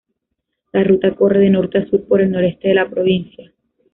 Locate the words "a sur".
1.77-2.05